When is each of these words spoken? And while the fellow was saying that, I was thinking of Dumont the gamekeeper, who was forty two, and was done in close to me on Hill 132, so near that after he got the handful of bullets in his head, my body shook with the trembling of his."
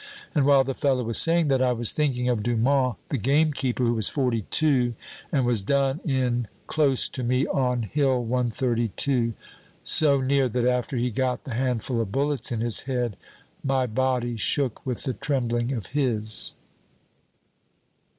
And 0.33 0.47
while 0.47 0.63
the 0.63 0.73
fellow 0.73 1.03
was 1.03 1.19
saying 1.19 1.49
that, 1.49 1.61
I 1.61 1.73
was 1.73 1.93
thinking 1.93 2.27
of 2.27 2.41
Dumont 2.41 2.97
the 3.09 3.19
gamekeeper, 3.19 3.83
who 3.83 3.93
was 3.93 4.09
forty 4.09 4.41
two, 4.49 4.95
and 5.31 5.45
was 5.45 5.61
done 5.61 5.99
in 6.03 6.47
close 6.65 7.07
to 7.09 7.21
me 7.23 7.45
on 7.45 7.83
Hill 7.83 8.23
132, 8.23 9.35
so 9.83 10.19
near 10.19 10.49
that 10.49 10.65
after 10.65 10.97
he 10.97 11.11
got 11.11 11.43
the 11.43 11.53
handful 11.53 12.01
of 12.01 12.11
bullets 12.11 12.51
in 12.51 12.61
his 12.61 12.79
head, 12.89 13.15
my 13.63 13.85
body 13.85 14.37
shook 14.37 14.83
with 14.87 15.03
the 15.03 15.13
trembling 15.13 15.71
of 15.71 15.85
his." 15.93 16.55